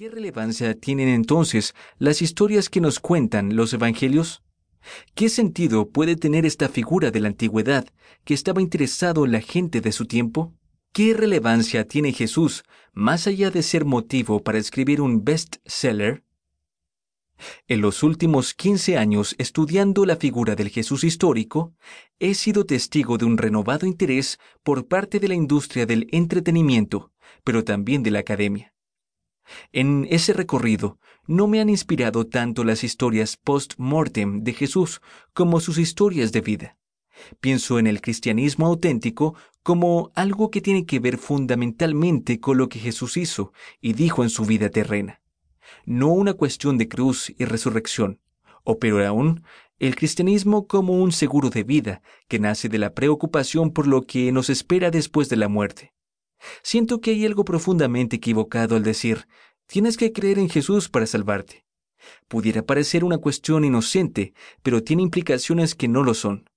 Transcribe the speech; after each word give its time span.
¿Qué 0.00 0.08
relevancia 0.08 0.72
tienen 0.72 1.08
entonces 1.08 1.74
las 1.98 2.22
historias 2.22 2.70
que 2.70 2.80
nos 2.80 3.00
cuentan 3.00 3.54
los 3.54 3.74
evangelios? 3.74 4.42
¿Qué 5.14 5.28
sentido 5.28 5.90
puede 5.90 6.16
tener 6.16 6.46
esta 6.46 6.70
figura 6.70 7.10
de 7.10 7.20
la 7.20 7.28
antigüedad 7.28 7.86
que 8.24 8.32
estaba 8.32 8.62
interesado 8.62 9.26
en 9.26 9.32
la 9.32 9.42
gente 9.42 9.82
de 9.82 9.92
su 9.92 10.06
tiempo? 10.06 10.54
¿Qué 10.94 11.12
relevancia 11.12 11.86
tiene 11.86 12.14
Jesús 12.14 12.64
más 12.94 13.26
allá 13.26 13.50
de 13.50 13.62
ser 13.62 13.84
motivo 13.84 14.42
para 14.42 14.56
escribir 14.56 15.02
un 15.02 15.22
bestseller? 15.22 16.24
En 17.68 17.82
los 17.82 18.02
últimos 18.02 18.54
15 18.54 18.96
años 18.96 19.34
estudiando 19.36 20.06
la 20.06 20.16
figura 20.16 20.56
del 20.56 20.70
Jesús 20.70 21.04
histórico, 21.04 21.74
he 22.18 22.32
sido 22.32 22.64
testigo 22.64 23.18
de 23.18 23.26
un 23.26 23.36
renovado 23.36 23.86
interés 23.86 24.38
por 24.62 24.88
parte 24.88 25.20
de 25.20 25.28
la 25.28 25.34
industria 25.34 25.84
del 25.84 26.08
entretenimiento, 26.10 27.12
pero 27.44 27.64
también 27.64 28.02
de 28.02 28.12
la 28.12 28.20
academia. 28.20 28.69
En 29.72 30.06
ese 30.10 30.32
recorrido 30.32 30.98
no 31.26 31.46
me 31.46 31.60
han 31.60 31.68
inspirado 31.68 32.26
tanto 32.26 32.64
las 32.64 32.84
historias 32.84 33.36
post-mortem 33.36 34.42
de 34.42 34.52
Jesús 34.52 35.00
como 35.32 35.60
sus 35.60 35.78
historias 35.78 36.32
de 36.32 36.40
vida. 36.40 36.76
Pienso 37.40 37.78
en 37.78 37.86
el 37.86 38.00
cristianismo 38.00 38.66
auténtico 38.66 39.34
como 39.62 40.10
algo 40.14 40.50
que 40.50 40.60
tiene 40.60 40.86
que 40.86 41.00
ver 41.00 41.18
fundamentalmente 41.18 42.40
con 42.40 42.58
lo 42.58 42.68
que 42.68 42.78
Jesús 42.78 43.16
hizo 43.16 43.52
y 43.80 43.92
dijo 43.92 44.22
en 44.22 44.30
su 44.30 44.44
vida 44.44 44.70
terrena. 44.70 45.20
No 45.84 46.08
una 46.08 46.34
cuestión 46.34 46.78
de 46.78 46.88
cruz 46.88 47.32
y 47.38 47.44
resurrección, 47.44 48.20
o 48.64 48.78
peor 48.78 49.04
aún, 49.04 49.44
el 49.78 49.96
cristianismo 49.96 50.66
como 50.66 51.02
un 51.02 51.12
seguro 51.12 51.50
de 51.50 51.62
vida 51.62 52.02
que 52.28 52.38
nace 52.38 52.68
de 52.68 52.78
la 52.78 52.94
preocupación 52.94 53.70
por 53.70 53.86
lo 53.86 54.02
que 54.02 54.30
nos 54.32 54.50
espera 54.50 54.90
después 54.90 55.28
de 55.28 55.36
la 55.36 55.48
muerte. 55.48 55.92
Siento 56.62 57.00
que 57.00 57.12
hay 57.12 57.26
algo 57.26 57.44
profundamente 57.44 58.16
equivocado 58.16 58.76
al 58.76 58.82
decir, 58.82 59.26
tienes 59.66 59.96
que 59.96 60.12
creer 60.12 60.38
en 60.38 60.48
Jesús 60.48 60.88
para 60.88 61.06
salvarte. 61.06 61.64
Pudiera 62.28 62.62
parecer 62.62 63.04
una 63.04 63.18
cuestión 63.18 63.64
inocente, 63.64 64.32
pero 64.62 64.82
tiene 64.82 65.02
implicaciones 65.02 65.74
que 65.74 65.88
no 65.88 66.02
lo 66.02 66.14
son. 66.14 66.48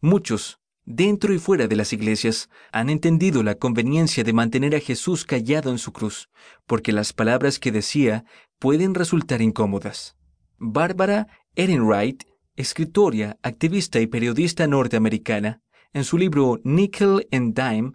Muchos, 0.00 0.60
dentro 0.84 1.32
y 1.32 1.38
fuera 1.38 1.66
de 1.66 1.76
las 1.76 1.92
iglesias, 1.92 2.48
han 2.72 2.90
entendido 2.90 3.42
la 3.42 3.54
conveniencia 3.54 4.24
de 4.24 4.32
mantener 4.32 4.74
a 4.74 4.80
Jesús 4.80 5.24
callado 5.24 5.70
en 5.70 5.78
su 5.78 5.92
cruz, 5.92 6.28
porque 6.66 6.92
las 6.92 7.12
palabras 7.12 7.58
que 7.58 7.72
decía 7.72 8.24
pueden 8.58 8.94
resultar 8.94 9.42
incómodas. 9.42 10.16
Bárbara 10.58 11.26
Ehrenreich, 11.54 12.26
escritora, 12.54 13.38
activista 13.42 14.00
y 14.00 14.06
periodista 14.06 14.66
norteamericana, 14.66 15.62
en 15.92 16.04
su 16.04 16.18
libro 16.18 16.60
Nickel 16.64 17.26
and 17.32 17.54
Dime, 17.54 17.92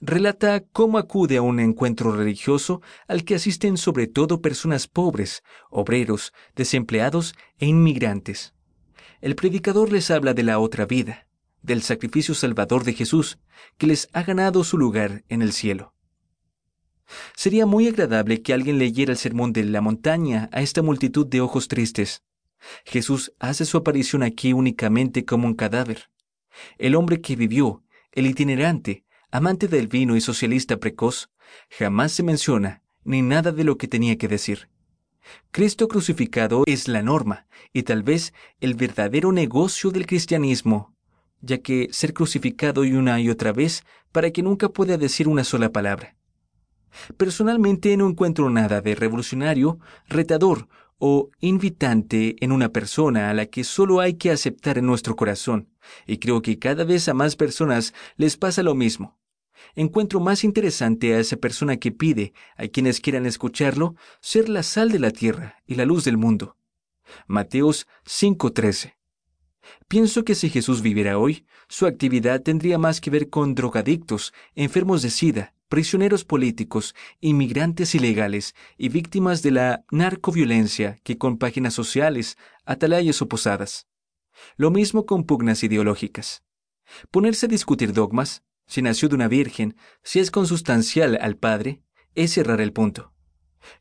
relata 0.00 0.60
cómo 0.72 0.98
acude 0.98 1.36
a 1.36 1.42
un 1.42 1.60
encuentro 1.60 2.12
religioso 2.12 2.82
al 3.08 3.24
que 3.24 3.34
asisten 3.34 3.76
sobre 3.76 4.06
todo 4.06 4.40
personas 4.40 4.88
pobres, 4.88 5.42
obreros, 5.70 6.32
desempleados 6.56 7.34
e 7.58 7.66
inmigrantes. 7.66 8.54
El 9.20 9.36
predicador 9.36 9.92
les 9.92 10.10
habla 10.10 10.32
de 10.34 10.42
la 10.42 10.58
otra 10.58 10.86
vida, 10.86 11.26
del 11.62 11.82
sacrificio 11.82 12.34
salvador 12.34 12.84
de 12.84 12.94
Jesús, 12.94 13.38
que 13.76 13.86
les 13.86 14.08
ha 14.12 14.22
ganado 14.22 14.64
su 14.64 14.78
lugar 14.78 15.24
en 15.28 15.42
el 15.42 15.52
cielo. 15.52 15.94
Sería 17.36 17.66
muy 17.66 17.88
agradable 17.88 18.42
que 18.42 18.54
alguien 18.54 18.78
leyera 18.78 19.12
el 19.12 19.18
sermón 19.18 19.52
de 19.52 19.64
la 19.64 19.80
montaña 19.80 20.48
a 20.52 20.62
esta 20.62 20.82
multitud 20.82 21.26
de 21.26 21.40
ojos 21.40 21.68
tristes. 21.68 22.22
Jesús 22.84 23.32
hace 23.38 23.64
su 23.64 23.76
aparición 23.76 24.22
aquí 24.22 24.52
únicamente 24.52 25.24
como 25.24 25.46
un 25.46 25.54
cadáver. 25.54 26.10
El 26.78 26.94
hombre 26.94 27.20
que 27.20 27.36
vivió, 27.36 27.82
el 28.12 28.26
itinerante, 28.26 29.04
amante 29.30 29.68
del 29.68 29.88
vino 29.88 30.16
y 30.16 30.20
socialista 30.20 30.78
precoz, 30.78 31.30
jamás 31.70 32.12
se 32.12 32.22
menciona 32.22 32.82
ni 33.04 33.22
nada 33.22 33.52
de 33.52 33.64
lo 33.64 33.78
que 33.78 33.88
tenía 33.88 34.18
que 34.18 34.28
decir. 34.28 34.68
Cristo 35.50 35.88
crucificado 35.88 36.64
es 36.66 36.88
la 36.88 37.02
norma 37.02 37.46
y 37.72 37.82
tal 37.84 38.02
vez 38.02 38.32
el 38.60 38.74
verdadero 38.74 39.32
negocio 39.32 39.90
del 39.90 40.06
cristianismo, 40.06 40.94
ya 41.40 41.58
que 41.58 41.88
ser 41.92 42.12
crucificado 42.12 42.84
y 42.84 42.92
una 42.92 43.20
y 43.20 43.30
otra 43.30 43.52
vez 43.52 43.84
para 44.12 44.30
que 44.30 44.42
nunca 44.42 44.68
pueda 44.68 44.96
decir 44.96 45.28
una 45.28 45.44
sola 45.44 45.70
palabra. 45.70 46.16
Personalmente 47.16 47.96
no 47.96 48.08
encuentro 48.08 48.50
nada 48.50 48.80
de 48.80 48.94
revolucionario, 48.96 49.78
retador 50.08 50.68
o 50.98 51.30
invitante 51.40 52.36
en 52.44 52.52
una 52.52 52.70
persona 52.70 53.30
a 53.30 53.34
la 53.34 53.46
que 53.46 53.64
solo 53.64 54.00
hay 54.00 54.14
que 54.14 54.30
aceptar 54.30 54.76
en 54.76 54.86
nuestro 54.86 55.16
corazón, 55.16 55.68
y 56.06 56.18
creo 56.18 56.42
que 56.42 56.58
cada 56.58 56.84
vez 56.84 57.08
a 57.08 57.14
más 57.14 57.36
personas 57.36 57.94
les 58.16 58.36
pasa 58.36 58.62
lo 58.62 58.74
mismo 58.74 59.19
encuentro 59.74 60.20
más 60.20 60.44
interesante 60.44 61.14
a 61.14 61.20
esa 61.20 61.36
persona 61.36 61.76
que 61.76 61.92
pide 61.92 62.32
a 62.56 62.68
quienes 62.68 63.00
quieran 63.00 63.26
escucharlo 63.26 63.94
ser 64.20 64.48
la 64.48 64.62
sal 64.62 64.90
de 64.90 64.98
la 64.98 65.10
tierra 65.10 65.62
y 65.66 65.74
la 65.74 65.84
luz 65.84 66.04
del 66.04 66.16
mundo. 66.16 66.56
Mateos 67.26 67.86
5:13. 68.04 68.96
Pienso 69.88 70.24
que 70.24 70.34
si 70.34 70.48
Jesús 70.48 70.82
viviera 70.82 71.18
hoy, 71.18 71.46
su 71.68 71.86
actividad 71.86 72.42
tendría 72.42 72.78
más 72.78 73.00
que 73.00 73.10
ver 73.10 73.28
con 73.28 73.54
drogadictos, 73.54 74.32
enfermos 74.54 75.02
de 75.02 75.10
sida, 75.10 75.54
prisioneros 75.68 76.24
políticos, 76.24 76.94
inmigrantes 77.20 77.94
ilegales 77.94 78.54
y 78.76 78.88
víctimas 78.88 79.42
de 79.42 79.52
la 79.52 79.84
narcoviolencia 79.90 80.98
que 81.04 81.16
con 81.16 81.38
páginas 81.38 81.74
sociales, 81.74 82.36
atalayas 82.64 83.22
o 83.22 83.28
posadas. 83.28 83.86
Lo 84.56 84.70
mismo 84.70 85.06
con 85.06 85.24
pugnas 85.24 85.62
ideológicas. 85.62 86.42
Ponerse 87.10 87.46
a 87.46 87.48
discutir 87.48 87.92
dogmas, 87.92 88.42
si 88.70 88.82
nació 88.82 89.08
de 89.08 89.16
una 89.16 89.26
virgen, 89.26 89.74
si 90.04 90.20
es 90.20 90.30
consustancial 90.30 91.18
al 91.20 91.36
Padre, 91.36 91.82
es 92.14 92.34
cerrar 92.34 92.60
el 92.60 92.72
punto. 92.72 93.12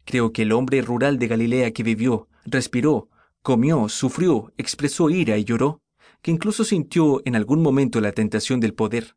Creo 0.03 0.33
que 0.33 0.41
el 0.41 0.51
hombre 0.51 0.81
rural 0.81 1.19
de 1.19 1.27
Galilea 1.27 1.71
que 1.73 1.83
vivió, 1.83 2.27
respiró, 2.43 3.07
comió, 3.43 3.87
sufrió, 3.87 4.51
expresó 4.57 5.11
ira 5.11 5.37
y 5.37 5.43
lloró, 5.43 5.83
que 6.23 6.31
incluso 6.31 6.63
sintió 6.63 7.21
en 7.25 7.35
algún 7.35 7.61
momento 7.61 8.01
la 8.01 8.13
tentación 8.13 8.59
del 8.59 8.73
poder, 8.73 9.15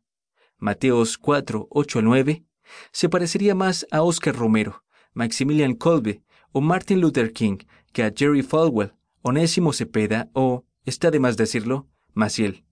Mateos 0.59 1.17
4, 1.17 1.67
8 1.71 2.01
9, 2.03 2.45
se 2.91 3.09
parecería 3.09 3.55
más 3.55 3.87
a 3.89 4.03
Oscar 4.03 4.35
Romero, 4.35 4.83
Maximilian 5.13 5.73
Kolbe 5.73 6.21
o 6.51 6.61
Martin 6.61 7.01
Luther 7.01 7.33
King 7.33 7.57
que 7.91 8.03
a 8.03 8.13
Jerry 8.15 8.43
Falwell, 8.43 8.93
Onésimo 9.23 9.73
Cepeda 9.73 10.29
o, 10.33 10.65
está 10.85 11.09
de 11.09 11.19
más 11.19 11.35
decirlo, 11.35 11.87
Maciel. 12.13 12.62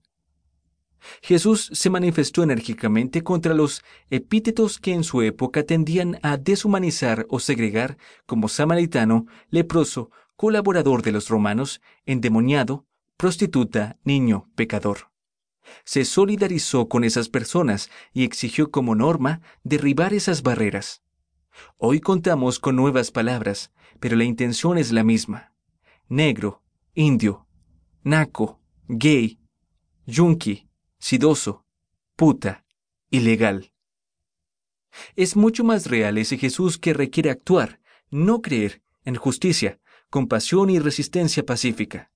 Jesús 1.22 1.70
se 1.74 1.90
manifestó 1.90 2.44
enérgicamente 2.44 3.24
contra 3.24 3.54
los 3.54 3.84
epítetos 4.10 4.80
que 4.80 4.94
en 4.94 5.04
su 5.04 5.22
época 5.22 5.64
tendían 5.64 6.20
a 6.22 6.38
deshumanizar 6.38 7.26
o 7.30 7.40
segregar 7.40 7.98
como 8.26 8.48
samaritano, 8.48 9.26
leproso, 9.50 10.12
colaborador 10.36 11.02
de 11.02 11.12
los 11.12 11.30
romanos, 11.30 11.82
endemoniado, 12.06 12.86
prostituta, 13.18 13.98
niño, 14.04 14.50
pecador. 14.56 15.12
Se 15.86 16.06
solidarizó 16.06 16.88
con 16.88 17.04
esas 17.04 17.30
personas 17.30 17.90
y 18.14 18.24
exigió 18.24 18.72
como 18.72 18.96
norma 18.96 19.42
derribar 19.64 20.14
esas 20.14 20.42
barreras. 20.42 21.04
Hoy 21.78 22.00
contamos 22.00 22.60
con 22.60 22.76
nuevas 22.76 23.12
palabras, 23.12 23.72
pero 24.00 24.16
la 24.16 24.24
intención 24.24 24.78
es 24.78 24.92
la 24.92 25.04
misma. 25.04 25.54
Negro, 26.08 26.64
indio, 26.96 27.48
naco, 28.04 28.60
gay, 28.88 29.40
yunqui, 30.06 30.68
sidoso, 31.02 31.66
puta, 32.16 32.64
ilegal. 33.10 33.74
Es 35.16 35.36
mucho 35.36 35.64
más 35.64 35.88
real 35.88 36.18
ese 36.18 36.38
Jesús 36.38 36.78
que 36.78 36.94
requiere 36.94 37.32
actuar, 37.32 37.82
no 38.12 38.42
creer, 38.42 38.84
en 39.04 39.16
justicia, 39.16 39.80
compasión 40.10 40.70
y 40.70 40.78
resistencia 40.78 41.44
pacífica. 41.44 42.12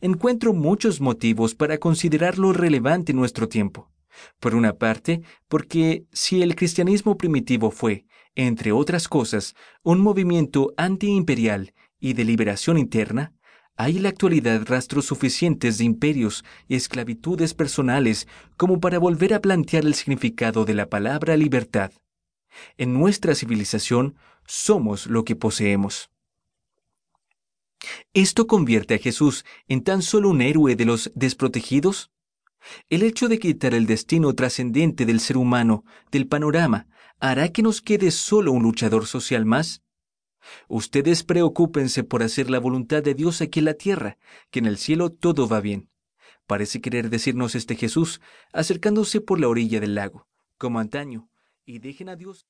Encuentro 0.00 0.54
muchos 0.54 1.00
motivos 1.00 1.54
para 1.54 1.78
considerarlo 1.78 2.52
relevante 2.52 3.12
en 3.12 3.18
nuestro 3.18 3.48
tiempo. 3.48 3.92
Por 4.40 4.54
una 4.54 4.72
parte, 4.78 5.22
porque 5.48 6.06
si 6.12 6.42
el 6.42 6.56
cristianismo 6.56 7.18
primitivo 7.18 7.70
fue, 7.70 8.06
entre 8.34 8.72
otras 8.72 9.06
cosas, 9.06 9.54
un 9.82 10.00
movimiento 10.00 10.72
antiimperial 10.76 11.74
y 12.00 12.14
de 12.14 12.24
liberación 12.24 12.78
interna, 12.78 13.33
hay 13.76 13.96
en 13.96 14.04
la 14.04 14.08
actualidad 14.10 14.62
rastros 14.66 15.06
suficientes 15.06 15.78
de 15.78 15.84
imperios 15.84 16.44
y 16.68 16.76
esclavitudes 16.76 17.54
personales 17.54 18.28
como 18.56 18.80
para 18.80 18.98
volver 18.98 19.34
a 19.34 19.40
plantear 19.40 19.84
el 19.84 19.94
significado 19.94 20.64
de 20.64 20.74
la 20.74 20.88
palabra 20.88 21.36
libertad. 21.36 21.90
En 22.78 22.94
nuestra 22.94 23.34
civilización 23.34 24.16
somos 24.46 25.06
lo 25.06 25.24
que 25.24 25.34
poseemos. 25.34 26.10
¿Esto 28.14 28.46
convierte 28.46 28.94
a 28.94 28.98
Jesús 28.98 29.44
en 29.68 29.82
tan 29.82 30.02
solo 30.02 30.30
un 30.30 30.40
héroe 30.40 30.76
de 30.76 30.84
los 30.84 31.10
desprotegidos? 31.14 32.10
El 32.88 33.02
hecho 33.02 33.28
de 33.28 33.38
quitar 33.38 33.74
el 33.74 33.86
destino 33.86 34.34
trascendente 34.34 35.04
del 35.04 35.20
ser 35.20 35.36
humano 35.36 35.84
del 36.10 36.26
panorama 36.26 36.86
hará 37.20 37.50
que 37.50 37.62
nos 37.62 37.82
quede 37.82 38.10
solo 38.10 38.52
un 38.52 38.62
luchador 38.62 39.06
social 39.06 39.44
más? 39.44 39.83
Ustedes 40.68 41.22
preocúpense 41.24 42.04
por 42.04 42.22
hacer 42.22 42.50
la 42.50 42.58
voluntad 42.58 43.02
de 43.02 43.14
Dios 43.14 43.40
aquí 43.40 43.60
en 43.60 43.64
la 43.66 43.74
tierra, 43.74 44.18
que 44.50 44.58
en 44.58 44.66
el 44.66 44.78
cielo 44.78 45.10
todo 45.10 45.48
va 45.48 45.60
bien. 45.60 45.90
Parece 46.46 46.80
querer 46.80 47.10
decirnos 47.10 47.54
este 47.54 47.76
Jesús, 47.76 48.20
acercándose 48.52 49.20
por 49.20 49.40
la 49.40 49.48
orilla 49.48 49.80
del 49.80 49.94
lago, 49.94 50.26
como 50.58 50.78
antaño, 50.78 51.28
y 51.64 51.78
dejen 51.78 52.08
a 52.08 52.16
Dios. 52.16 52.46